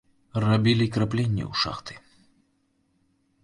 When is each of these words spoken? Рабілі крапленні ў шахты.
Рабілі 0.43 0.87
крапленні 0.95 1.43
ў 1.51 1.63
шахты. 1.67 1.93